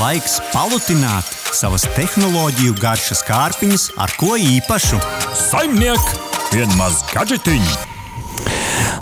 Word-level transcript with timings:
laiks 0.00 0.38
palutināt 0.48 1.28
savas 1.52 1.82
tehnoloģiju 1.92 2.72
garšas 2.80 3.20
kārpiņas 3.26 3.82
ar 4.00 4.12
ko 4.16 4.32
īpašu. 4.40 4.96
Saimniek, 5.36 6.12
vienmaz 6.54 7.02
gadžetiņu! 7.10 7.74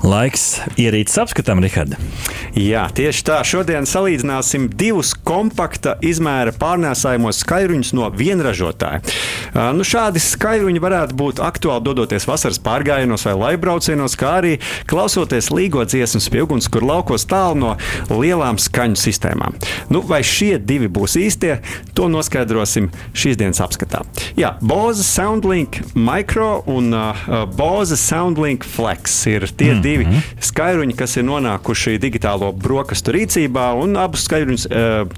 Laiks 0.02 0.46
ierīces 0.80 1.20
apskatam, 1.22 1.62
Rihard. 1.62 1.94
Jā, 2.58 2.88
tieši 2.90 3.22
tā. 3.22 3.36
Šodien 3.46 3.86
salīdzināsim 3.86 4.64
divus 4.74 5.12
kompakta 5.14 5.92
izmēra 6.02 6.50
pārnēsājumos 6.58 7.38
skaļruņus 7.44 7.92
no 7.94 8.08
vienražotāja. 8.10 8.98
Nu, 9.76 9.86
šādi 9.86 10.18
skaļruņi 10.18 10.82
varētu 10.82 11.14
būt 11.20 11.42
aktuāli 11.44 11.86
dodoties 11.86 12.26
vasaras 12.26 12.58
pārgājienos 12.64 13.28
vai 13.28 13.34
laibraucienos, 13.38 14.16
kā 14.18 14.32
arī 14.40 14.56
klausoties 14.90 15.52
līgo 15.54 15.84
dziesmas 15.86 16.26
pie 16.32 16.42
ugunskura 16.42 16.88
laukos 16.96 17.28
tālu 17.30 17.60
no 17.60 17.70
lielām 18.10 18.58
skaņu 18.58 18.98
sistēmām. 18.98 19.54
Nu, 19.94 20.02
vai 20.02 20.24
šie 20.26 20.56
divi 20.58 20.90
būs 20.90 21.14
īstie, 21.20 21.60
to 21.94 22.10
noskaidrosim 22.10 22.90
šīs 23.14 23.38
dienas 23.38 23.62
apskatā. 23.62 24.02
Jā, 24.34 24.56
Bose 24.58 25.06
Soundlink 25.06 25.78
Micro 25.94 26.64
un 26.66 26.90
uh, 26.90 27.22
Bose 27.54 27.94
Soundlink 28.02 28.66
Flex 28.66 29.20
ir 29.30 29.46
tie 29.46 29.70
mm 29.70 29.78
-hmm. 29.78 29.82
divi 29.86 30.22
skaļruņi, 30.50 30.98
kas 30.98 31.16
ir 31.22 31.28
nonākuši 31.30 31.98
digitālo 32.02 32.47
brokastu 32.52 33.14
rīcībā, 33.16 33.70
un 33.80 33.96
abus 34.00 34.26
skaļruņus 34.28 34.66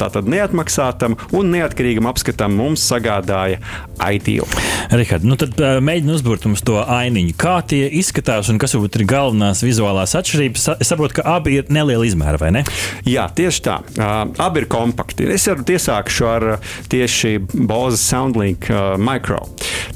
tātad 0.00 0.30
neatmaksātam 0.30 1.16
un 1.36 1.52
neatkarīgam 1.54 2.08
apskatam 2.10 2.56
mums 2.58 2.84
sagādāja 2.90 3.60
ITO. 4.00 4.46
Rihard, 4.94 5.26
nu 5.26 5.36
tad 5.40 5.58
mēģini 5.58 6.14
uzbūrt 6.16 6.46
mums 6.48 6.64
to 6.66 6.78
ainiņu. 6.82 7.36
Kā 7.40 7.58
tie 7.66 7.84
izskatās 8.00 8.50
un 8.52 8.60
kas 8.60 8.74
varbūt 8.76 9.00
ir 9.00 9.06
galvenās 9.10 9.64
vizuālās 9.64 10.16
atšķirības? 10.18 10.68
Es 10.80 10.90
saprotu, 10.90 11.20
ka 11.20 11.26
abi 11.36 11.58
ir 11.60 11.70
neliela 11.72 12.06
izmēra, 12.08 12.40
vai 12.40 12.52
ne? 12.58 12.64
Jā, 13.08 13.28
tieši 13.36 13.64
tā. 13.66 13.80
Uh, 13.94 14.22
abi 14.42 14.64
ir 14.64 14.70
kompakti. 14.70 15.28
Es 15.30 15.46
varu 15.50 15.66
iesākšu 15.76 16.30
ar 16.30 16.48
tieši 16.90 17.36
Bose 17.54 18.00
Soundlink 18.00 18.70
Micro. 19.00 19.44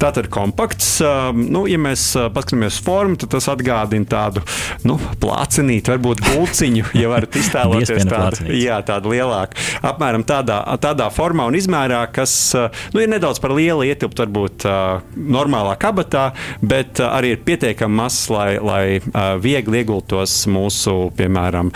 Tātad 0.00 0.26
kompakts, 0.32 0.98
nu, 1.34 1.64
ja 1.70 1.78
mēs 1.80 2.08
paskatāmies 2.34 2.80
formu, 2.84 3.18
tad 3.20 3.30
tas 3.34 3.46
atgādina 3.52 4.08
tādu 4.10 4.42
nu, 4.86 4.96
plācenīti, 5.22 5.92
varbūt 5.94 6.22
pulciņu, 6.26 6.90
ja 6.98 7.10
varat 7.24 7.38
iztēloties 7.40 8.06
tādu, 8.08 8.52
jā, 8.54 8.78
tādu 8.86 9.12
lielāku. 9.14 9.58
Apmēram 9.84 10.24
tādā, 10.26 10.60
tādā 10.82 11.08
formā 11.14 11.46
un 11.48 11.56
izmērā, 11.58 12.04
kas 12.14 12.54
nu, 12.94 13.02
ir 13.02 13.10
nedaudz 13.10 13.40
par 13.42 13.54
lielu 13.56 13.86
ietilpt 13.88 14.20
varbūt 14.22 14.66
normālā 15.14 15.76
kabatā, 15.80 16.30
bet 16.62 17.00
arī 17.04 17.34
ir 17.34 17.42
pietiekami 17.46 17.98
mazs, 18.02 18.28
lai, 18.32 18.48
lai 18.60 19.36
viegli 19.42 19.82
iegultos 19.82 20.44
mūsu, 20.50 21.10
piemēram, 21.18 21.72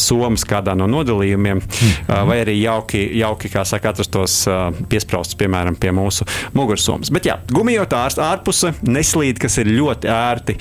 somas 0.00 0.44
kādā 0.48 0.76
no 0.78 0.88
nodalījumiem, 0.90 1.60
mm. 1.60 2.12
vai 2.28 2.40
arī 2.44 2.58
jauki, 2.60 3.02
jauki 3.20 3.50
kā 3.52 3.64
saka, 3.68 3.94
atrastos 3.94 4.42
piesprostus, 4.90 5.38
piemēram, 5.40 5.78
pie 5.80 5.92
mūsu 5.96 6.26
mugursomas. 6.56 7.12
Bet 7.14 7.28
jā, 7.28 7.38
gumijot 7.52 7.94
ārpuse 7.96 8.74
neslīd, 8.86 9.40
kas 9.40 9.58
ir 9.62 9.72
ļoti 9.72 10.10
ērti. 10.10 10.56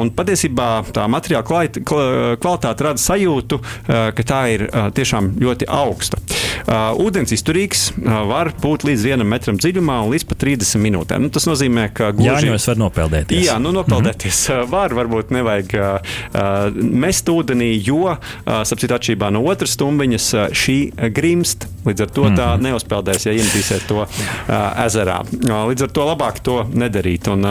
Un 0.00 0.12
patiesībā 0.16 0.70
tā 0.94 1.06
materiāla 1.10 1.44
kvalitāte 1.46 2.86
rada 2.86 3.00
sajūtu, 3.00 3.55
ka 3.86 4.26
tā 4.26 4.42
ir 4.54 4.66
tiešām 4.96 5.34
ļoti 5.42 5.68
augsta. 5.68 6.20
Ūdens 6.66 7.30
izturīgs 7.34 7.88
var 8.02 8.50
būt 8.62 8.86
līdz 8.88 9.04
vienam 9.06 9.28
metram 9.30 9.58
dziļumā 9.60 10.00
un 10.04 10.12
līdz 10.14 10.26
pat 10.30 10.40
30 10.42 10.82
minūtēm. 10.82 11.26
Nu, 11.26 11.30
tas 11.32 11.46
nozīmē, 11.48 11.88
ka 11.94 12.10
gluži 12.16 12.50
Jā, 12.50 12.56
var 12.66 12.80
nopeldēties. 12.80 13.44
Jā, 13.46 13.58
nu, 13.62 13.72
nopeldēties 13.76 14.40
mm 14.48 14.56
-hmm. 14.56 14.70
var, 14.72 14.94
varbūt 14.98 15.30
nevajag 15.36 15.76
mest 17.06 17.28
ūdenī, 17.28 17.70
jo, 17.86 18.16
sapcīt, 18.46 18.92
atšķirībā 18.92 19.30
no 19.30 19.44
otras 19.46 19.76
stumbiņas, 19.78 20.28
šī 20.52 20.78
grimst. 21.14 21.68
Līdz 21.86 22.02
ar 22.02 22.10
to 22.10 22.24
mm 22.24 22.34
-hmm. 22.34 22.38
tā 22.38 22.48
neuzpeldēs, 22.62 23.26
ja 23.26 23.32
iemetīsiet 23.32 23.86
to 23.86 24.06
ezerā. 24.86 25.22
Līdz 25.70 25.82
ar 25.82 25.88
to 25.88 26.06
labāk 26.06 26.40
to 26.42 26.66
nedarīt. 26.74 27.28
Un, 27.28 27.42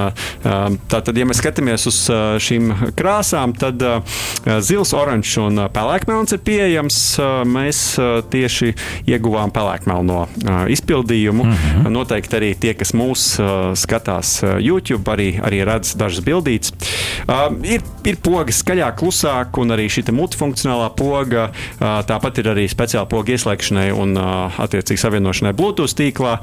tā 0.89 1.01
tad, 1.01 1.17
ja 1.17 1.25
mēs 1.25 1.39
skatāmies 1.39 1.87
uz 1.87 2.09
šīm 2.47 2.73
krāsām, 2.95 3.55
tad 3.57 3.83
zils, 4.59 4.93
oranžs 4.93 5.37
un 5.37 5.69
pelēkmelns 5.95 6.35
ir 6.35 6.41
pieejams. 6.43 6.97
Mēs 7.47 7.79
tieši 8.31 8.73
ieguvām 9.07 9.51
pelēkmelno 9.55 10.25
izpildījumu. 10.71 11.43
Mm 11.43 11.51
-hmm. 11.51 11.89
Noteikti 11.89 12.35
arī 12.35 12.55
tie, 12.59 12.73
kas 12.73 12.93
mūs 12.93 13.39
skatās 13.75 14.43
YouTube, 14.59 15.11
arī, 15.11 15.39
arī 15.39 15.63
redz 15.65 15.95
dažas 15.95 16.23
bildītas. 16.23 16.73
Ir, 17.63 17.81
ir 18.03 18.15
poga 18.21 18.51
skaļāk, 18.51 18.97
klusāk, 18.99 19.57
un 19.57 19.71
arī 19.71 19.87
šī 19.87 20.11
multifunkcionālā 20.11 20.89
poga. 20.95 21.51
Tāpat 21.79 22.39
ir 22.39 22.51
arī 22.51 22.67
speciāla 22.67 23.05
poga 23.05 23.31
ieslēgšanai 23.31 23.91
un 23.91 24.17
attiecīgi 24.17 24.99
savienošanai 24.99 25.53
Bluetooth 25.53 25.95
tīklā. 25.95 26.39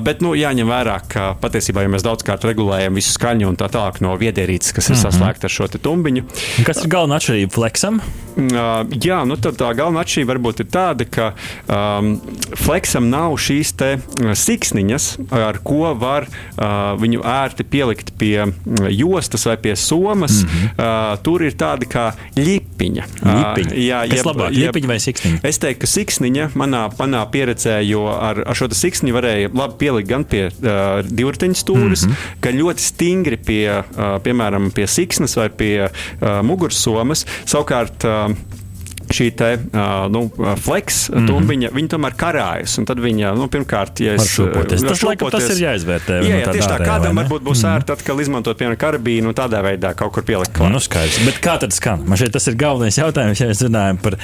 Bet 0.00 0.20
nu, 0.20 0.34
jāņem 0.34 0.68
vērā, 0.68 1.00
ka 1.08 1.36
patiesībā, 1.40 1.82
ja 1.82 1.88
mēs 1.88 2.02
daudzkārt 2.02 2.44
regulējam 2.44 2.94
visu 2.94 3.12
skaņu 3.12 3.48
un 3.48 3.56
tā 3.56 3.68
tālāk 3.68 4.00
no 4.00 4.16
viedierīces, 4.16 4.72
kas 4.72 4.88
ir 4.88 4.96
mm 4.96 5.00
-hmm. 5.00 5.10
saslēgta 5.10 5.44
ar 5.44 5.50
šo 5.50 5.68
tumbiņu. 5.68 6.22
Kas 6.64 6.84
ir 6.84 6.88
galvenā 6.88 7.16
atšķirība 7.16 7.52
flexam? 7.52 8.00
Jā, 8.36 9.22
nu 9.24 9.36
tad 9.40 9.56
tā 9.56 9.70
galvenā 9.76 10.02
atšķirība 10.04 10.34
varbūt 10.34 10.60
ir 10.60 10.68
tāda, 10.68 11.06
ka 11.08 11.30
um, 11.72 12.10
flexam 12.58 13.08
nav 13.08 13.38
šīs 13.40 13.72
te 13.80 13.88
siksniņas, 14.36 15.06
ar 15.32 15.60
ko 15.64 15.94
var 15.96 16.26
uh, 16.28 16.92
viņu 17.00 17.22
ērti 17.24 17.64
pielikt 17.64 18.12
pie 18.20 18.44
jostas 18.92 19.46
vai 19.48 19.56
pie 19.60 19.72
somas. 19.80 20.42
Mm 20.42 20.48
-hmm. 20.48 20.68
uh, 20.76 21.22
tur 21.24 21.44
ir 21.46 21.56
tāda 21.56 21.88
kā 21.88 22.04
ļipiņa. 22.36 23.06
ļipiņa. 23.24 23.72
Uh, 23.72 23.80
jā, 23.86 24.02
jeb, 24.12 24.26
labāk, 24.28 24.52
jeb, 24.52 24.74
ļipiņa 24.74 24.92
vai 24.92 24.98
siksniņa? 25.00 25.40
Es 25.42 25.58
teiktu, 25.58 25.80
ka 25.80 25.86
siksniņa 25.86 26.50
manā, 26.54 26.82
manā 26.98 27.24
pieredzē, 27.32 27.80
jo 27.88 28.04
ar, 28.12 28.42
ar 28.46 28.54
šo 28.54 28.68
siksniņu 28.68 29.16
varēja 29.16 29.50
labi 29.54 29.80
pielikt 29.80 30.08
gan 30.08 30.24
pie 30.24 30.44
uh, 30.50 31.00
divriteņa 31.08 31.54
stūres, 31.56 32.04
mm 32.06 32.12
-hmm. 32.12 32.36
gan 32.40 32.60
ļoti 32.60 32.80
stingri 32.84 33.36
pie, 33.36 33.80
uh, 33.80 34.20
piemēram, 34.20 34.70
pie 34.70 34.86
siksnas 34.86 35.36
vai 35.36 35.48
pie 35.48 35.88
uh, 35.88 36.42
mugursomas. 36.42 37.26
Savukārt, 37.46 38.04
uh, 38.04 38.25
Um, 38.26 38.34
šī 39.12 39.28
te, 39.36 39.50
uh, 39.56 40.06
nu, 40.10 40.26
flex 40.62 41.08
mm 41.08 41.14
-hmm. 41.14 41.26
tumbiņa, 41.30 41.70
viņa 41.74 41.90
tomēr 41.94 42.16
karājas. 42.18 42.76
Tad 42.86 43.00
viņa, 43.02 43.34
nu, 43.38 43.48
pirmkārt, 43.52 44.00
ja 44.00 44.16
es 44.16 44.28
šūpoties, 44.34 44.82
tas, 44.86 45.02
laikam, 45.06 45.30
tas 45.30 45.48
ir 45.54 45.62
jāizvērtē. 45.62 46.18
Jā, 46.26 46.40
jā 46.42 46.52
tieši 46.52 46.68
tā, 46.68 46.78
kādam 46.84 47.20
varbūt 47.20 47.42
būs 47.46 47.62
mm 47.62 47.68
-hmm. 47.68 47.76
ērti 47.76 47.92
atkal 47.92 48.20
izmantot, 48.20 48.58
piemēram, 48.58 48.76
karabīnu 48.76 49.30
un 49.30 49.34
tādā 49.34 49.62
veidā 49.62 49.94
kaut 49.94 50.12
kur 50.12 50.22
pielikt 50.22 50.52
klāt. 50.56 50.72
Nu, 50.72 50.80
skaidrs. 50.80 51.18
Bet 51.24 51.40
kā 51.40 51.58
tad 51.60 51.72
skan? 51.72 52.02
Man 52.06 52.18
šeit 52.18 52.32
tas 52.32 52.46
ir 52.46 52.54
galvenais 52.54 52.98
jautājums, 52.98 53.40
ja 53.40 53.46
mēs 53.46 53.62
runājam 53.62 53.98
par 54.02 54.16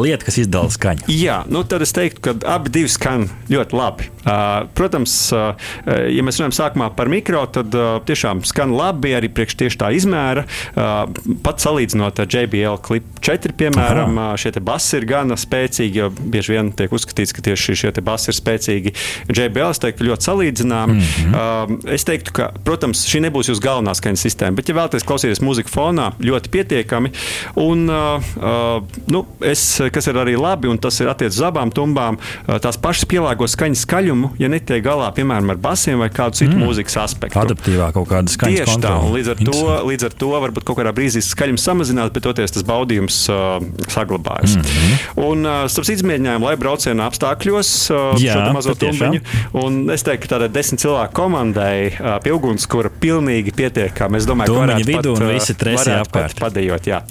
lietu, 0.00 0.24
kas 0.24 0.38
izdala 0.38 0.70
skaņu. 0.70 1.00
Jā, 1.08 1.44
nu 1.48 1.64
tad 1.64 1.82
es 1.82 1.92
teiktu, 1.92 2.20
ka 2.20 2.34
abi 2.54 2.70
divi 2.70 2.88
skan 2.88 3.28
ļoti 3.50 3.76
labi. 3.76 4.10
Uh, 4.20 4.68
protams, 4.74 5.32
uh, 5.32 5.54
ja 5.86 6.22
mēs 6.22 6.40
runājam 6.40 6.52
sākumā 6.52 6.90
par 6.96 7.08
mikro, 7.08 7.46
tad 7.46 7.74
uh, 7.74 8.00
tiešām 8.04 8.44
skan 8.44 8.72
labi 8.72 9.14
arī 9.16 9.28
priekš 9.28 9.54
tieši 9.54 9.78
tā 9.78 9.90
izmēra. 9.96 10.44
Uh, 10.76 11.08
pat 11.42 11.60
salīdzinot 11.60 12.20
ar 12.20 12.26
JBL 12.26 12.76
Clip 12.82 13.04
4, 13.20 13.52
piemēram, 13.56 14.18
Aha 14.18 14.30
šie 14.40 14.52
basi 14.64 14.98
ir 14.98 15.06
gana 15.08 15.36
spēcīgi, 15.40 16.02
jo 16.02 16.10
bieži 16.10 16.56
vien 16.56 16.70
tiek 16.76 16.92
uzskatīts, 16.92 17.34
ka 17.36 17.44
tieši 17.44 17.76
šie 17.82 17.92
basi 18.04 18.30
ir 18.32 18.38
spēcīgi. 18.38 18.94
JBL 19.30 19.74
es 19.74 19.80
teiktu, 19.82 20.06
ļoti 20.08 20.28
salīdzināmi. 20.28 20.96
Mm 20.96 21.00
-hmm. 21.00 21.78
uh, 21.84 21.92
es 21.94 22.04
teiktu, 22.08 22.34
ka, 22.36 22.50
protams, 22.64 23.04
šī 23.08 23.22
nebūs 23.26 23.50
jūsu 23.52 23.62
galvenā 23.64 23.94
skaņas 23.96 24.24
sistēma, 24.26 24.56
bet, 24.58 24.68
ja 24.68 24.76
vēlaties 24.78 25.06
klausīties 25.06 25.42
mūziku 25.44 25.72
fonā, 25.72 26.10
ļoti 26.20 26.52
pietiekami. 26.52 27.12
Un, 27.60 27.88
uh, 27.88 28.30
uh, 28.36 28.82
nu, 29.10 29.24
es, 29.40 29.80
kas 29.92 30.10
ir 30.10 30.20
arī 30.20 30.36
labi, 30.40 30.68
un 30.68 30.78
tas 30.78 31.00
ir 31.00 31.10
attiecībā 31.10 31.30
uz 31.30 31.46
abām 31.46 31.70
tumbām, 31.74 32.18
uh, 32.18 32.58
tās 32.62 32.78
pašas 32.80 33.06
pielāgo 33.10 33.48
skaņas 33.48 33.84
skaļumu, 33.86 34.34
ja 34.38 34.48
netiek 34.48 34.82
galā, 34.84 35.10
piemēram, 35.14 35.54
ar 35.54 35.60
basiem 35.62 36.00
vai 36.02 36.10
kādu 36.10 36.40
citu 36.42 36.56
mm. 36.56 36.64
mūzikas 36.64 36.96
aspektu. 37.04 37.38
Adaptīvā 37.40 37.92
kaut 37.94 38.08
kāda 38.10 38.32
skaņas 38.32 38.58
Tieši 38.58 38.72
kontrola. 38.72 39.00
tā, 39.00 39.14
līdz 39.16 39.28
ar, 39.34 39.44
to, 39.46 39.60
līdz 39.90 40.08
ar 40.08 40.16
to 40.22 40.30
varbūt 40.44 40.66
kaut 40.68 40.80
kādā 40.80 40.92
brīdī 40.96 41.22
skaļums 41.24 41.64
samazinās, 41.64 42.12
bet 42.14 42.26
toties 42.26 42.56
tas 42.56 42.66
baudījums 42.66 43.22
uh, 43.30 43.58
saglabājas 43.88 44.19
saglabājas. 44.20 44.56
Mm 44.56 44.62
-hmm. 44.62 45.24
Un 45.24 45.68
starp 45.68 45.88
izmēģinājumu, 45.88 46.44
lai 46.44 46.56
brauciena 46.56 47.08
apstākļos, 47.08 47.90
Jā, 48.20 48.34
šo 48.34 48.52
mazo 48.52 48.74
tumbiņu. 48.74 49.20
Un 49.52 49.90
es 49.90 50.02
teiktu, 50.02 50.28
ka 50.28 50.34
tādai 50.36 50.48
desmit 50.52 50.80
cilvēku 50.80 51.12
komandai 51.12 51.92
pie 52.22 52.32
ugunskura 52.32 52.90
pilnīgi 53.00 53.52
pietiekami. 53.54 54.16
Es 54.16 54.26
domāju, 54.26 54.54
ka 54.54 54.60
varētu 54.60 54.86
vidū 54.86 55.14
pat, 55.14 55.22
un 55.22 55.34
visi 55.34 55.54
tresi 55.54 55.90
apkārt. 55.90 56.40
Padējot, 56.40 56.86
jā. 56.86 57.02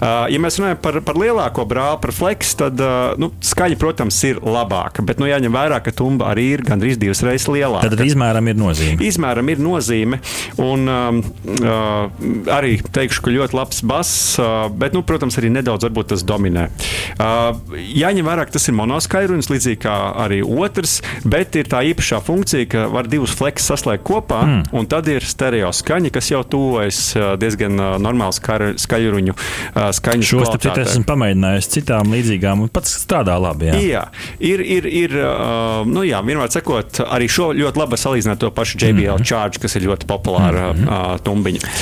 Ja 0.00 0.38
mēs 0.38 0.58
runājam 0.58 0.80
par, 0.82 1.00
par 1.00 1.16
lielāko 1.16 1.66
brāli, 1.66 2.00
par 2.00 2.12
flex, 2.12 2.54
tad 2.54 2.80
nu, 3.18 3.32
skaļi, 3.40 3.76
protams, 3.76 4.22
ir 4.24 4.40
labāka. 4.42 5.02
Bet 5.02 5.18
nu, 5.18 5.26
jāņem 5.26 5.52
vērā, 5.52 5.80
ka 5.82 5.92
tumba 5.92 6.30
arī 6.32 6.52
ir 6.56 6.62
gandrīz 6.62 6.98
divas 6.98 7.22
reizes 7.22 7.48
lielāka. 7.48 7.90
Tad 7.90 8.04
izmēram 8.06 8.48
ir 8.48 8.56
nozīme. 8.56 9.02
Izmēram 9.02 9.48
ir 9.48 9.58
nozīme. 9.58 10.20
Un 10.58 10.88
um, 10.88 11.22
uh, 11.60 12.10
arī 12.58 12.78
teikšu, 12.92 13.22
ka 13.22 13.30
ļoti 13.30 13.56
labs 13.56 13.82
bass, 13.82 14.38
uh, 14.38 14.66
bet, 14.70 14.92
nu, 14.92 15.02
protams, 15.02 15.38
arī 15.38 15.50
nedaudz 15.50 15.86
tas 16.06 16.22
dominē 16.26 16.55
kabīnē. 16.56 16.68
Uh, 17.16 17.78
jāņem 17.96 18.26
vērā, 18.26 18.46
ka 18.46 18.56
tas 18.56 18.68
ir 18.68 18.76
monoskaļrunis, 18.76 19.50
līdzīgi 19.50 19.80
kā 19.84 19.94
arī 20.24 20.42
otrs, 20.42 21.00
bet 21.24 21.56
ir 21.56 21.68
tā 21.70 21.82
īpašā 21.90 22.20
funkcija, 22.24 22.68
ka 22.72 22.86
var 22.92 23.08
divus 23.10 23.34
flekus 23.36 23.68
saslēgt 23.70 24.04
kopā, 24.06 24.42
mm. 24.46 24.62
un 24.76 24.88
tad 24.90 25.08
ir 25.12 25.24
stereo 25.24 25.72
skaņa, 25.74 26.12
kas 26.14 26.30
jau 26.32 26.42
tuvojas 26.46 27.00
diezgan 27.40 27.80
uh, 27.80 27.94
normāls 28.02 28.40
skaļruņu 28.40 29.36
uh, 29.36 29.88
skaņas. 29.96 30.30
Šos 30.30 30.52
tāpēc 30.56 30.82
esmu 30.86 31.06
pamēģinājis 31.08 31.70
citām 31.76 32.12
līdzīgām, 32.14 32.66
un 32.66 32.72
pats 32.72 32.96
strādā 33.02 33.36
labi. 33.40 33.70
Jā, 33.70 33.80
jā 33.80 34.04
ir, 34.52 34.64
ir, 34.78 34.90
ir 35.04 35.16
uh, 35.20 35.82
nu 35.88 36.04
jā, 36.06 36.22
vienmēr 36.26 36.52
sakot, 36.52 37.02
arī 37.06 37.30
šo 37.30 37.52
ļoti 37.56 37.82
labi 37.82 38.00
salīdzināt 38.00 38.42
to 38.42 38.52
pašu 38.54 38.78
JBL 38.80 39.16
mm 39.16 39.22
-hmm. 39.22 39.26
Charge, 39.26 39.62
kas 39.62 39.76
ir 39.76 39.88
ļoti 39.88 40.08
populāra 40.08 40.72
mm 40.72 40.84
-hmm. 40.84 41.14
uh, 41.14 41.20
tumbiņa. 41.24 41.72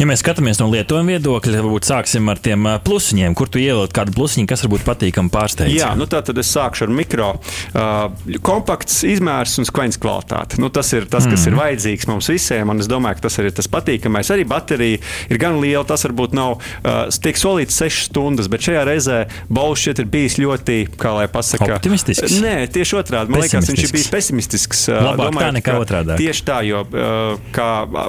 Ja 0.00 0.06
mēs 0.08 0.22
skatāmies 0.24 0.56
no 0.60 0.70
lietojuma 0.72 1.12
viedokļa, 1.12 1.60
varbūt 1.60 1.84
sāksim 1.84 2.28
ar 2.32 2.38
tiem 2.38 2.64
plusiņiem, 2.84 3.34
kur 3.36 3.48
tu 3.52 3.60
ieliec 3.60 3.92
kādu 3.92 4.14
plusiņu, 4.20 4.48
kas 4.50 4.64
varbūt 4.66 4.84
patīkami 4.86 5.32
pārsteidz. 5.32 5.74
Jā, 5.74 5.92
nu 5.98 6.06
tā 6.10 6.22
tad 6.26 6.38
es 6.40 6.50
sākšu 6.52 6.86
ar 6.86 6.94
mikro. 6.94 7.30
Uh, 7.72 8.36
kompakts 8.44 9.00
izmērs 9.08 9.56
un 9.60 9.68
skaņas 9.68 10.00
kvalitāte. 10.00 10.60
Nu, 10.60 10.70
tas 10.72 10.92
ir 10.96 11.08
tas, 11.10 11.26
kas 11.28 11.44
mm. 11.44 11.50
ir 11.50 11.58
vajadzīgs 11.60 12.08
mums 12.10 12.30
visiem, 12.32 12.72
un 12.72 12.82
es 12.82 12.90
domāju, 12.90 13.18
ka 13.18 13.28
tas 13.28 13.38
ir 13.40 13.50
tas 13.56 13.70
patīkamais. 13.70 14.32
Arī 14.34 14.46
baterija 14.48 15.00
ir 15.30 15.40
gan 15.40 15.60
liela, 15.62 15.84
tas 15.88 16.04
varbūt 16.06 16.36
nav 16.36 16.58
uh, 16.58 17.08
tiek 17.22 17.38
solīts 17.40 17.78
6 17.80 18.10
stundas, 18.10 18.50
bet 18.52 18.68
šajā 18.68 18.84
reizē 18.88 19.20
Baušs 19.50 19.88
šeit 19.88 20.02
ir 20.02 20.10
bijis 20.10 20.36
ļoti, 20.40 20.78
kā 21.00 21.14
lai 21.16 21.26
pasakā, 21.32 21.70
optimistisks. 21.78 22.38
Nē, 22.42 22.68
tieši 22.72 22.98
otrādi. 23.00 23.32
Man 23.32 23.44
liekas, 23.44 23.68
viņš 23.70 23.86
ir 23.86 23.94
bijis 23.94 24.10
pesimistisks. 24.12 24.84
Labāk 24.90 25.30
domāju, 25.30 25.46
tā 25.46 25.54
nekā 25.58 25.76
otrādi. 25.80 26.18
Tieši 26.20 26.46
tā, 26.46 26.60
jo 26.66 26.84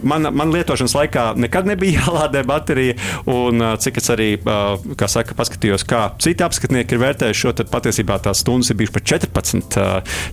man, 0.07 0.30
man 0.36 0.54
lietošanas 0.54 0.96
laikā 0.98 1.25
nekad 1.42 1.69
nebija 1.69 2.02
jālādē 2.06 2.44
baterija. 2.48 2.98
Un 3.31 3.64
cik 3.81 4.02
es 4.02 4.12
arī, 4.14 4.30
kā 5.00 5.10
saka, 5.12 5.38
paskatījos, 5.38 5.86
kā 5.88 6.00
citi 6.21 6.45
apskatnieki 6.45 6.95
ir 6.95 7.01
vērtējuši 7.01 7.44
šo, 7.45 7.53
tad 7.57 7.71
patiesībā 7.74 8.18
tās 8.24 8.44
stundas 8.44 8.71
ir 8.71 8.80
bijušas 8.80 8.95
pat 8.98 9.07
14. 9.12 9.80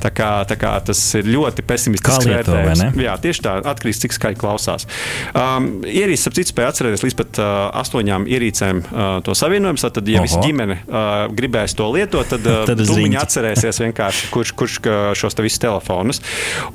Tā 0.02 0.12
kā, 0.14 0.30
tā 0.48 0.58
kā 0.60 0.72
tas 0.88 1.02
ir 1.18 1.28
ļoti 1.28 1.64
pesimistisks 1.68 2.28
vērtējums. 2.28 2.84
Jā, 3.02 3.16
tieši 3.22 3.44
tā, 3.44 3.54
atkarīgs, 3.72 4.02
cik 4.04 4.16
skaļi 4.16 4.38
klausās. 4.40 4.86
Um, 5.32 5.70
ierīces, 5.86 6.28
ap 6.30 6.36
citu, 6.38 6.52
spēja 6.52 6.72
atcerēties 6.72 7.04
līdz 7.06 7.18
pat 7.18 7.40
uh, 7.42 7.52
astoņām 7.82 8.26
ierīcēm 8.30 8.82
uh, 8.84 9.06
to 9.26 9.36
savienojumu. 9.38 9.80
Tad, 9.98 10.08
ja 10.10 10.22
visa 10.24 10.40
ģimene 10.42 10.80
uh, 10.82 11.28
gribēs 11.34 11.74
to 11.78 11.86
lietot, 11.94 12.28
tad, 12.30 12.44
uh, 12.46 12.64
tad 12.68 12.82
viņi 12.82 13.18
atcerēsies 13.20 13.82
vienkārši, 13.84 14.30
kurš, 14.34 14.54
kurš 14.58 14.78
šos 15.18 15.38
te 15.38 15.44
visus 15.44 15.62
telefonus. 15.62 16.22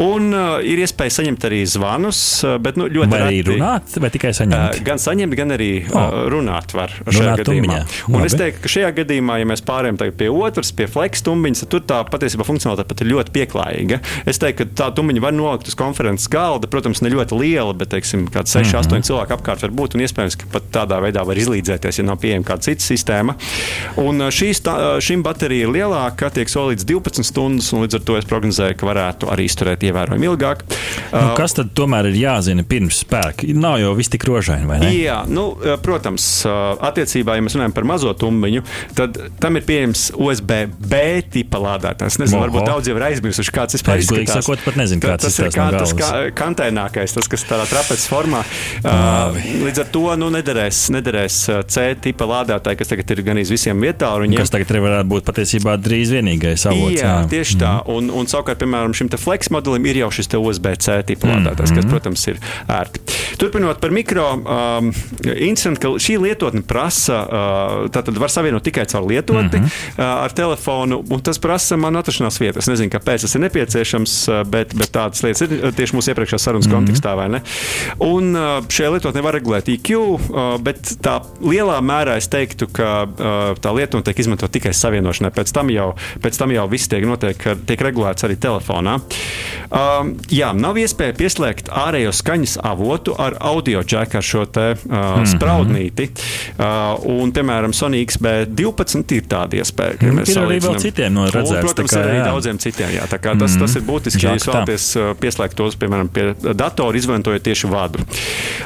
Un 0.02 0.32
uh, 0.34 0.58
ir 0.66 0.82
iespēja 0.84 1.20
saņemt 1.20 1.48
arī 1.50 1.64
zvanus, 1.70 2.22
bet 2.64 2.80
nu, 2.80 2.88
ļoti 2.92 3.12
vai 3.12 3.22
arī 3.28 3.42
reti. 3.42 3.54
runāt, 3.54 3.98
vai 4.04 4.12
tikai 4.14 4.34
saņemt? 4.38 4.80
Uh, 4.80 4.86
gan 4.88 5.02
saņemt, 5.02 5.38
gan 5.40 5.56
arī 5.56 5.72
uh, 5.86 6.18
runāt 6.34 6.76
var 6.76 6.94
šajā 6.94 7.18
runāt 7.18 7.44
gadījumā. 7.44 7.80
Un 8.14 8.28
es 8.28 8.38
teiktu, 8.40 8.64
ka 8.64 8.74
šajā 8.84 8.94
gadījumā, 9.00 9.38
ja 9.40 9.48
mēs 9.48 9.64
pārējām 9.66 9.98
pie 10.18 10.30
otras, 10.32 10.72
pie 10.76 10.88
flex 10.92 11.24
tumbiņas, 11.24 11.64
tad 11.64 11.72
tur 11.72 11.84
tā 11.88 12.00
patiesībā 12.10 12.46
funkcionalitāte 12.48 12.90
pat 12.90 13.04
ir 13.04 13.12
ļoti 13.14 13.34
pieklājīga. 13.36 14.00
Es 14.30 14.40
teiktu, 14.42 14.68
ka 14.68 14.78
tā 14.82 14.90
tumbiņa 14.98 15.24
var 15.24 15.36
nolikt 15.36 15.70
uz 15.72 15.78
konferences 15.80 16.28
galda, 16.32 16.68
protams, 16.72 17.02
ne 17.04 17.12
ļoti 17.14 17.40
liela, 17.40 17.76
bet 17.78 17.94
teiksim, 17.94 18.26
kāds 18.34 18.54
6, 18.56 18.60
mm 18.60 18.74
-hmm. 18.74 19.00
8 19.00 19.08
cilvēku 19.08 19.36
apkārt 19.38 19.64
var 19.64 19.72
būt. 19.72 19.96
Un 19.96 20.04
iespējams, 20.04 20.38
ka 20.40 20.50
pat 20.52 20.70
tādā 20.74 21.00
veidā 21.04 21.24
var 21.26 21.40
izlīdzēties, 21.40 22.00
ja 22.00 22.04
nav 22.04 22.20
pieejama 22.20 22.46
kāda 22.46 22.68
cita 22.68 22.84
sistēma. 22.84 23.36
Un 23.98 24.20
tā, 24.20 24.76
šim 25.00 25.24
baterija 25.24 25.68
ir 25.68 25.72
lielāka, 25.72 26.30
tiek 26.34 26.50
solīts 26.50 26.86
12 26.86 27.24
stundas, 27.24 27.72
un 27.74 27.86
līdz 27.86 27.96
ar 27.96 28.02
to 28.02 28.18
es 28.18 28.26
prognozēju, 28.26 28.76
ka 28.78 28.86
varētu 28.86 29.32
arī 29.32 29.46
izturēt 29.46 29.84
ievērojami 29.84 30.28
ilgāk. 30.28 30.64
Nu, 31.14 31.36
kas 31.38 31.54
tad 31.54 31.74
tomēr 31.74 32.12
ir 32.12 32.20
jāzina 32.20 32.64
pirms 32.64 33.04
spēka? 33.06 33.48
Nav 33.54 33.80
jau 33.80 33.96
viss 33.96 34.10
tik 34.10 34.24
rožaini, 34.28 34.68
vai 34.68 34.80
ne? 34.80 34.92
Jā, 34.94 35.24
nu, 35.28 35.56
protams, 35.82 36.46
attiecībā, 36.80 37.36
ja 37.36 37.42
mēs 37.42 37.56
runājam 37.56 37.74
par 37.74 37.84
mazo 37.84 38.14
tumbiņu, 38.14 38.64
tad 38.98 39.18
tam 39.42 39.60
ir 39.60 39.66
pieejams 39.68 40.10
USB-B 40.18 41.02
tipa 41.34 41.62
lādētājs. 41.64 42.20
Nezinu, 42.22 42.40
Oho. 42.40 42.48
varbūt 42.48 42.70
daudz 42.70 42.90
jau 42.90 42.98
ir 42.98 43.08
aizmirsuši, 43.10 43.54
kāds 43.56 43.78
vispār 43.78 44.02
ir. 44.02 44.24
Es 44.24 44.34
sakot, 44.38 44.62
pat 44.66 44.80
nezinu, 44.80 45.04
kāds 45.04 45.28
tas 45.28 45.40
ir. 45.40 45.50
Kā, 45.54 45.68
no 45.74 45.82
tas 45.84 45.94
kā, 45.98 46.12
kantēnākais, 46.38 47.16
tas, 47.18 47.30
kas 47.32 47.46
tādā 47.50 47.68
trapeces 47.70 48.06
formā. 48.10 48.44
Uh, 48.84 49.38
līdz 49.66 49.84
ar 49.84 49.92
to 49.94 50.06
nu, 50.20 50.30
nederēs, 50.34 50.86
nederēs 50.94 51.40
C 51.74 51.86
tipa 52.04 52.28
lādētāji, 52.30 52.80
kas 52.82 52.94
tagad 52.94 53.14
ir 53.16 53.24
gan 53.26 53.42
iz 53.42 53.52
visiem 53.54 53.80
vietā. 53.84 54.12
Viņiem... 54.24 54.42
Kas 54.42 54.54
tagad 54.54 54.74
varētu 54.84 55.10
būt 55.12 55.28
patiesībā 55.30 55.76
drīz 55.82 56.14
vienīgais 56.16 56.68
avots. 56.70 56.98
Jā, 56.98 57.04
jā. 57.04 57.16
tieši 57.32 57.60
tā. 57.62 57.74
Mm. 57.82 57.94
Un, 57.98 58.12
un 58.22 58.30
savukārt, 58.32 58.62
piemēram, 58.64 58.96
šim 58.98 59.12
flex 59.14 59.52
modelim 59.54 59.86
ir 59.90 60.04
jau 60.04 60.12
šis 60.18 60.32
USB-C 60.40 61.00
tipa 61.12 61.30
lādētājs, 61.30 61.72
mm 61.72 61.78
-hmm. 61.78 61.84
kas, 61.84 61.92
protams, 61.92 62.28
ir 62.32 62.40
ērti. 62.68 63.03
Turpinot 63.38 63.80
par 63.82 63.92
mikro, 63.92 64.26
um, 64.38 64.92
interesanti, 65.24 65.82
ka 65.84 65.94
šī 66.02 66.18
lietotne 66.22 66.64
prasa, 66.68 67.20
uh, 67.24 67.74
tātad 67.94 68.18
var 68.20 68.32
savienot 68.32 68.64
tikai 68.66 68.86
caur 68.90 69.08
lietotni 69.10 69.60
mm 69.60 69.66
-hmm. 69.66 69.98
uh, 69.98 70.24
ar 70.24 70.32
telefonu, 70.32 71.04
un 71.10 71.22
tas 71.22 71.40
prasa 71.40 71.78
man 71.78 71.96
atrašanās 71.96 72.40
vietu. 72.40 72.60
Es 72.60 72.68
nezinu, 72.68 72.90
kāpēc 72.90 73.22
tas 73.22 73.36
ir 73.36 73.42
nepieciešams, 73.42 74.28
uh, 74.28 74.44
bet, 74.50 74.76
bet 74.76 74.92
tādas 74.92 75.24
lietas 75.24 75.42
ir 75.42 75.50
uh, 75.50 75.74
tieši 75.74 75.96
mūsu 75.96 76.14
iepriekšējās 76.14 76.44
sarunas 76.44 76.68
mm 76.68 76.72
-hmm. 76.72 76.76
kontekstā, 76.76 77.16
vai 77.16 77.30
ne? 77.30 77.42
Un 78.00 78.36
uh, 78.36 78.64
šajā 78.70 78.92
lietotnē 78.94 79.22
var 79.22 79.34
regulēt 79.34 79.68
IQ, 79.68 79.90
uh, 79.98 80.18
bet 80.62 80.78
tā 81.02 81.22
lielā 81.42 81.82
mērā 81.82 82.18
es 82.18 82.28
teiktu, 82.28 82.68
ka 82.68 83.04
uh, 83.04 83.58
tā 83.62 83.76
lietotne 83.76 84.04
tiek 84.04 84.20
izmantot 84.20 84.52
tikai 84.52 84.74
savienošanai. 84.74 85.32
Pēc 85.32 85.54
tam 85.54 85.70
jau, 85.70 85.94
pēc 86.22 86.38
tam 86.38 86.52
jau 86.52 86.68
viss 86.70 86.88
tiek, 86.88 87.06
notiek, 87.06 87.38
tiek 87.66 87.82
regulēts 87.82 88.24
arī 88.24 88.36
telefonā. 88.36 89.00
Um, 89.74 90.18
jā, 90.30 90.54
nav 90.54 90.78
iespēja 90.78 91.16
pieslēgt 91.18 91.70
ārējo 91.70 92.12
skaņas 92.12 92.58
avotu 92.64 93.16
ar 93.24 93.38
audio 93.40 93.84
džeku, 93.84 94.20
ar 94.20 94.28
šo 94.28 94.46
te, 94.46 94.70
uh, 94.76 94.94
mm 94.94 95.32
spraudnīti. 95.34 96.06
Uh, 96.60 97.00
un, 97.10 97.32
piemēram, 97.34 97.74
Sony 97.74 98.04
XB12 98.04 99.16
ir 99.18 99.28
tāda 99.32 99.58
iespēja. 99.62 99.98
Mm, 100.02 100.24
ir 100.28 100.40
arī 100.42 100.60
vēl 100.62 100.76
citiem 100.84 101.16
no 101.16 101.26
redzētām. 101.32 101.66
Protams, 101.66 101.94
kā, 101.94 102.02
arī 102.04 102.18
jā. 102.18 102.26
daudziem 102.28 102.60
citiem. 102.62 102.92
Jā, 102.98 103.08
tā 103.10 103.20
kā 103.24 103.34
tas, 103.40 103.56
mm 103.56 103.64
tas 103.64 103.78
ir 103.80 103.86
būtiski, 103.88 104.26
ja 104.26 104.34
jūs 104.36 104.48
vēlaties 104.50 104.86
pieslēgt 105.22 105.58
tos, 105.60 105.78
piemēram, 105.80 106.10
pie 106.14 106.26
datora, 106.54 107.00
izmantojot 107.00 107.46
tieši 107.46 107.70
vadu. 107.72 108.04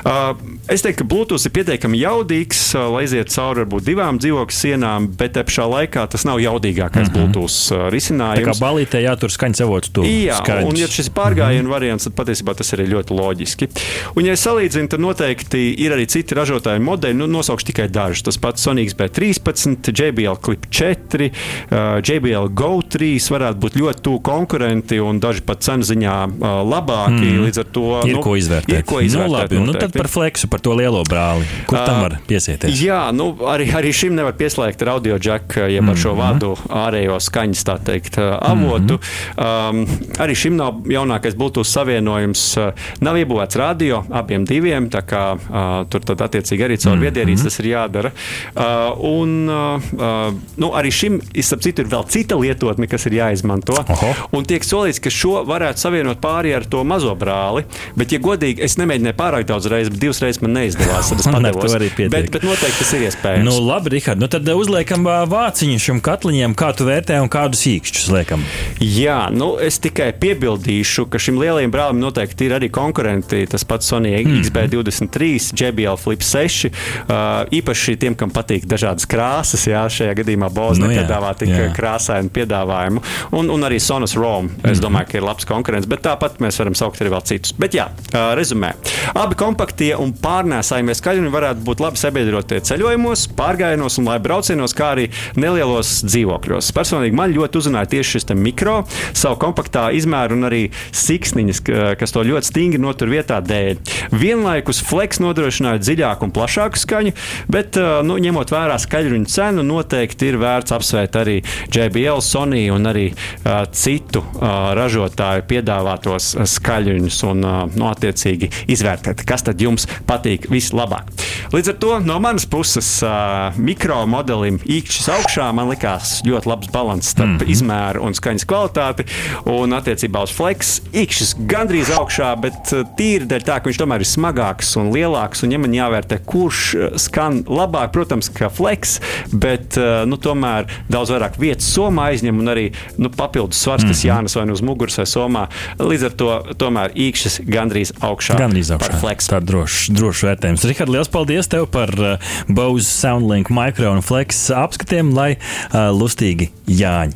Uh, 0.01 0.33
es 0.71 0.83
teiktu, 0.85 1.03
ka 1.03 1.07
Bluetooth 1.11 1.47
ir 1.47 1.53
pietiekami 1.55 2.01
jaudīgs, 2.01 2.61
uh, 2.75 2.87
lai 2.93 3.03
iziet 3.07 3.31
cauri 3.33 3.63
varbūt 3.63 3.85
divām 3.87 4.19
dzīvokļu 4.21 4.57
sienām, 4.57 5.09
bet 5.19 5.35
te 5.37 5.43
pašā 5.47 5.67
laikā 5.71 6.05
tas 6.13 6.25
nav 6.27 6.41
jaudīgākais 6.43 7.07
mm 7.07 7.13
-hmm. 7.13 7.33
Bluetooth 7.33 7.57
uh, 7.75 7.87
risinājums. 7.93 8.43
Tā 8.43 8.51
kā 8.51 8.57
balītē 8.61 9.03
jātur 9.03 9.33
skaņas 9.33 9.63
avots 9.65 9.93
tur. 9.93 10.07
Jā, 10.07 10.39
skaidrs. 10.41 10.69
un 10.69 10.81
ja 10.81 10.87
šis 10.87 11.09
pārgājienu 11.09 11.63
mm 11.63 11.67
-hmm. 11.67 11.75
variants, 11.77 12.03
tad 12.09 12.13
patiesībā 12.17 12.55
tas 12.55 12.73
ir 12.73 12.85
ļoti 12.87 13.17
loģiski. 13.21 13.69
Un, 14.15 14.25
ja 14.25 14.35
salīdzinu, 14.47 14.89
tad 14.91 15.03
noteikti 15.03 15.61
ir 15.83 15.95
arī 15.95 16.07
citi 16.09 16.35
ražotāji 16.37 16.83
modeļi. 16.83 17.17
Nu, 17.19 17.27
nosaukšu 17.31 17.69
tikai 17.71 17.87
dažus. 17.93 18.23
Tas 18.27 18.39
pats 18.41 18.63
Sonics 18.63 18.95
B13, 18.97 19.91
JBL 19.91 20.39
Clip 20.43 20.67
4, 20.71 21.29
uh, 21.29 21.77
JBL 22.01 22.51
Go 22.57 22.77
3 22.81 23.29
varētu 23.33 23.61
būt 23.63 23.77
ļoti 23.81 24.05
tuvu 24.07 24.21
konkurenti 24.25 25.01
un 25.03 25.21
daži 25.23 25.43
pat 25.47 25.65
cenu 25.67 25.87
ziņā 25.87 26.15
uh, 26.27 26.47
labāki. 26.67 27.27
Mm. 27.33 27.45
Līdz 27.47 27.63
ar 27.63 27.69
to 27.75 27.85
ir 28.07 28.17
nu, 28.17 28.23
ko 28.25 28.35
izvērtēt. 28.39 28.83
Ir 28.83 28.87
ko 28.87 29.01
izvērtēt 29.03 29.31
nu, 29.31 29.37
labi, 29.37 29.61
nu, 29.71 29.75
tad 29.77 29.95
par 29.95 30.11
fleksu, 30.11 30.49
par 30.51 30.63
to 30.63 30.75
lielo 30.77 31.03
brāli. 31.07 31.47
Kur 31.69 31.79
tam 31.81 32.03
var 32.05 32.17
piesieties? 32.29 32.81
Jā, 32.81 33.01
nu, 33.15 33.31
arī, 33.49 33.69
arī 33.77 33.93
šim 33.95 34.15
nevar 34.17 34.37
pieslēgt 34.39 34.83
ar 34.85 34.95
audio 34.97 35.19
jack, 35.19 35.57
jeb 35.57 35.81
ar 35.81 35.83
mm 35.83 35.93
-hmm. 35.93 36.01
šo 36.03 36.15
vadu 36.17 36.53
ārējo 36.85 37.19
skaņas, 37.23 37.65
tā 37.67 37.79
teikt, 37.91 38.19
avotu. 38.21 38.99
Mm 39.01 39.47
um, 39.47 39.83
arī 40.21 40.35
šim 40.37 40.57
nav 40.57 40.81
jaunākais 40.89 41.35
Bluetooth 41.37 41.69
savienojums. 41.69 42.43
Uh, 42.57 42.87
nav 43.03 43.17
iebūvēts 43.19 43.59
radio 43.59 44.01
abiem 44.13 44.36
diviem, 44.45 44.89
tā 44.93 45.01
kā 45.07 45.23
uh, 45.37 45.85
tur 45.89 46.03
tad 46.05 46.21
attiecīgi 46.27 46.65
arī 46.67 46.77
caur 46.77 46.95
mm 46.95 46.99
-hmm. 46.99 47.05
viedierīci 47.05 47.43
tas 47.43 47.59
ir 47.59 47.65
jādara. 47.65 48.11
Uh, 48.55 48.63
un 48.99 49.49
uh, 49.49 50.33
nu, 50.57 50.71
arī 50.73 50.91
šim, 50.91 51.21
starp 51.41 51.61
citu, 51.61 51.81
ir 51.81 51.87
vēl 51.87 52.05
cita 52.09 52.35
lietotne, 52.35 52.87
kas 52.87 53.05
ir 53.05 53.13
jāizmanto. 53.13 53.77
Oho. 53.87 54.13
Un 54.31 54.45
tiek 54.45 54.63
solīts, 54.63 54.99
ka 54.99 55.09
šo 55.09 55.43
varētu 55.47 55.79
savienot 55.79 56.21
pāri 56.21 56.55
ar 56.55 56.65
to 56.65 56.83
mazo 56.83 57.15
brāli. 57.15 57.63
Bet, 57.95 58.11
ja 58.11 58.19
godīgi, 58.19 58.61
es 58.63 58.77
nemēģināju 58.77 59.17
pārāk 59.17 59.45
daudz 59.45 59.69
reizes, 59.71 59.91
bet 59.93 60.01
divas 60.01 60.21
reizes 60.21 60.41
man 60.41 60.53
neizdevās. 60.57 61.09
Tad 61.09 61.19
es 61.19 61.29
padevos. 61.35 61.77
bet, 61.97 62.31
bet 62.31 62.43
noteikti 62.43 62.83
tas 62.83 62.93
ir 62.93 63.07
iespējams. 63.07 63.45
Nu, 63.47 63.57
labi, 63.67 63.93
Rihard, 63.95 64.21
nu 64.21 64.29
tad 64.31 64.47
uzliekam 64.53 65.07
vāciņu 65.31 65.79
šim 65.79 66.01
katliņam, 66.05 66.55
kā 66.57 66.73
tu 66.77 66.87
vērtē 66.87 67.19
un 67.23 67.31
kādus 67.31 67.65
īkšķus 67.69 68.09
liekam. 68.15 68.43
Jā, 68.83 69.19
nu 69.33 69.55
es 69.63 69.79
tikai 69.83 70.11
piebildīšu, 70.19 71.07
ka 71.11 71.21
šim 71.21 71.39
lielajam 71.41 71.73
brālim 71.73 72.01
noteikti 72.01 72.47
ir 72.47 72.57
arī 72.57 72.71
konkurenti. 72.73 73.45
Tas 73.49 73.65
pats 73.67 73.87
Sony 73.87 74.13
mm. 74.27 74.43
XB23, 74.45 75.29
JBL 75.57 75.97
Flip 76.01 76.23
6. 76.23 76.69
Uh, 77.07 77.47
īpaši 77.57 77.97
tiem, 78.01 78.15
kam 78.17 78.31
patīk 78.33 78.67
dažādas 78.69 79.07
krāsas, 79.09 79.65
jā, 79.69 79.85
šajā 79.91 80.15
gadījumā 80.21 80.49
Boz 80.53 80.81
nu, 80.81 80.89
nepiedāvā 80.89 81.33
tik 81.39 81.51
jā. 81.53 81.69
krāsainu 81.75 82.31
piedāvājumu. 82.33 83.03
Un, 83.37 83.51
un 83.53 83.67
arī 83.67 83.79
Sonas 83.83 84.17
Rome. 84.17 84.53
Es 84.63 84.77
mm 84.77 84.85
domāju, 84.87 85.07
ka 85.09 85.17
ir 85.17 85.25
labs 85.25 85.47
konkurents, 85.47 85.87
bet 85.89 86.03
tāpat 86.05 86.37
mēs 86.43 86.59
varam 86.61 86.75
saukt 86.77 87.01
arī 87.01 87.09
vēl 87.11 87.23
citus. 87.27 87.53
Bet 87.59 87.73
jā, 87.75 87.87
uh, 87.89 88.29
rezumē. 88.37 88.69
Abi 89.17 89.35
kompaktie 89.39 89.89
un 89.97 90.13
pārnēsājumie 90.15 90.95
skaļumi 90.95 91.31
varētu 91.33 91.65
būt 91.65 91.81
labi 91.83 91.99
sabiedrotie 91.99 92.61
ceļojumos, 92.67 93.25
pārgājienos 93.37 93.97
un 93.99 94.07
lai 94.11 94.19
braucienos, 94.23 94.75
kā 94.77 94.91
arī 94.95 95.07
nelielos 95.39 96.03
dzīvokļos. 96.07 96.71
Personīgi 96.77 97.17
man 97.17 97.33
ļoti 97.35 97.61
uzrunāja 97.61 97.91
tieši 97.97 98.17
šis 98.17 98.29
mikro, 98.37 98.79
savu 99.17 99.39
kompaktā 99.41 99.87
izmēru 99.97 100.37
un 100.37 100.47
arī 100.49 100.63
siksniņas, 100.95 101.63
kas 101.99 102.15
to 102.15 102.23
ļoti 102.27 102.51
stingri 102.51 102.81
notur 102.81 103.11
vietā 103.11 103.39
dēļ. 103.43 103.81
Vienlaikus 104.17 104.81
Flex 104.85 105.21
nodrošināja 105.23 105.81
dziļāku 105.83 106.27
un 106.27 106.33
plašāku 106.35 106.81
skaņu, 106.81 107.13
bet, 107.51 107.79
nu, 108.07 108.17
ņemot 108.21 108.53
vērā 108.53 108.77
skaļruņu 108.81 109.31
cenu, 109.31 109.65
noteikti 109.67 110.31
ir 110.31 110.39
vērts 110.41 110.75
apsvērt 110.77 111.17
arī 111.21 111.37
JBL, 111.73 112.21
Sony 112.23 112.67
un 112.73 112.89
arī 112.89 113.07
uh, 113.11 113.63
citu 113.71 114.23
uh, 114.23 114.73
ražotāju 114.77 115.45
piedāvātos 115.49 116.33
skaļruņus 116.57 117.19
un, 117.31 117.43
uh, 117.45 117.59
nu, 117.73 117.89
attiecīgi 117.91 118.51
izvērtēt, 118.73 119.25
kas 119.27 119.47
tad 119.47 119.61
jums 119.61 119.87
patīk 120.07 120.49
vislabāk. 120.51 121.11
Līdz 121.53 121.73
ar 121.73 121.77
to 121.81 121.97
no 122.03 122.19
manas 122.23 122.47
puses 122.49 122.89
uh, 123.05 123.55
mikro 123.61 124.01
modelim 124.09 124.59
īkšķis 124.63 125.11
augšā 125.17 125.49
man 125.55 125.71
likās 125.71 126.19
ļoti 126.27 126.51
labs 126.51 126.73
līdzsvars 126.77 127.07
starp 127.07 127.29
mm 127.29 127.37
-hmm. 127.37 127.51
izmēru 127.51 128.01
un 128.01 128.13
skaņas 128.13 128.45
kvalitāti. 128.45 129.05
Un 129.45 129.73
attiecībā 129.73 130.23
uz 130.23 130.31
flex 130.31 130.81
īkšķis 130.93 131.35
gandrīz 131.47 131.91
augšā, 131.91 132.35
bet 132.41 132.73
tīri 132.97 133.25
dēļ 133.27 133.43
tā, 133.43 133.59
ka 133.59 133.69
viņš 133.69 133.79
tomēr 133.81 134.01
ir 134.01 134.06
smagāks 134.07 134.75
un 134.79 134.91
lielāks. 134.93 135.43
Un, 135.45 135.53
ja 135.55 135.61
man 135.61 135.75
jāvērtē, 135.75 136.19
kurš 136.27 136.63
skan 137.01 137.43
labāk, 137.47 137.93
protams, 137.95 138.31
ka 138.33 138.49
flex, 138.53 138.97
bet 139.31 139.77
nu, 140.07 140.19
tomēr 140.21 140.69
daudz 140.91 141.13
vairāk 141.13 141.37
vietas 141.41 141.69
somā 141.73 142.09
aizņem 142.13 142.41
un 142.41 142.53
arī 142.53 142.67
nu, 142.97 143.11
papildus 143.13 143.61
svars, 143.63 143.83
kas 143.83 143.91
mm 143.91 144.01
-hmm. 144.01 144.11
jānes 144.11 144.37
vai 144.37 144.45
nu 144.45 144.53
uz 144.53 144.61
muguras 144.61 144.97
vai 144.97 145.05
somā. 145.05 145.47
Līdz 145.79 146.05
ar 146.05 146.13
to 146.21 146.31
tomēr 146.57 146.95
īkšķis 146.95 147.39
gandrīz 147.47 147.93
augšā. 148.01 148.37
Gandrīz 148.39 148.71
augšā. 148.71 148.99
Tā 149.27 149.41
ir 149.41 149.47
drošs 149.47 149.89
droš 149.97 150.23
vērtējums. 150.27 150.65
Rihard, 150.69 150.93
liels 150.93 151.11
paldies 151.11 151.47
tev 151.51 151.67
par 151.71 151.91
uh, 151.99 152.17
Bose 152.47 152.87
Soundlink 152.87 153.51
Micro 153.53 153.91
un 153.91 154.01
Flex 154.05 154.47
apskatiem, 154.53 155.13
lai 155.17 155.35
uh, 155.37 155.89
lustīgi 155.95 156.51
Jāņi. 156.67 157.15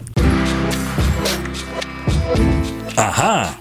Aha! 3.01 3.60